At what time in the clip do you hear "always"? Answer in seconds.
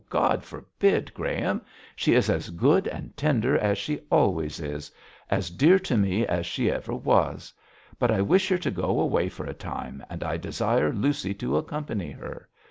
4.09-4.59